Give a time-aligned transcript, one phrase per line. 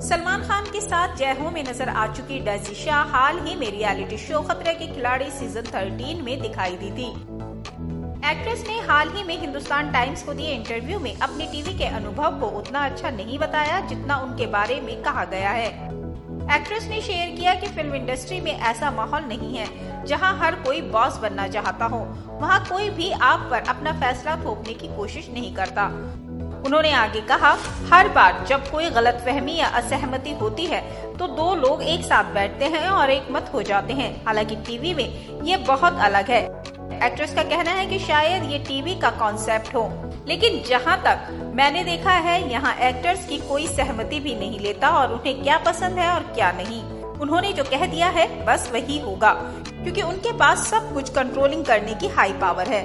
[0.00, 3.70] सलमान खान के साथ जय हो में नज़र आ चुकी डेजी शाह हाल ही में
[3.70, 7.08] रियलिटी शो खतरे के खिलाड़ी सीज़न 13 में दिखाई दी थी।
[8.30, 12.38] एक्ट्रेस ने हाल ही में हिंदुस्तान टाइम्स को दिए इंटरव्यू में अपने टीवी के अनुभव
[12.40, 15.68] को उतना अच्छा नहीं बताया जितना उनके बारे में कहा गया है।
[16.56, 19.66] एक्ट्रेस ने शेयर किया कि फ़िल्म इंडस्ट्री में ऐसा माहौल नहीं है,
[20.06, 21.98] जहाँ हर कोई बॉस बनना चाहता हो।
[22.40, 25.88] वहाँ कोई भी आप पर अपना फैसला थोपने की कोशिश नहीं करता।
[26.66, 27.56] उन्होंने आगे कहा,
[27.92, 30.80] हर बार जब कोई गलत फहमी या असहमति होती है
[31.18, 34.94] तो दो लोग एक साथ बैठते हैं और एक मत हो जाते हैं। हालाँकि टीवी
[34.94, 36.42] में ये बहुत अलग है।
[36.96, 39.88] एक्ट्रेस का कहना है कि शायद ये टीवी का कॉन्सेप्ट हो।
[40.28, 45.12] लेकिन जहाँ तक मैंने देखा है, यहाँ एक्टर्स की कोई सहमति भी नहीं लेता और
[45.12, 46.82] उन्हें क्या पसंद है और क्या नहीं।
[47.20, 49.32] उन्होंने जो कह दिया है, बस वही होगा,
[49.72, 52.84] क्योंकि उनके पास सब कुछ कंट्रोलिंग करने की हाई पावर है।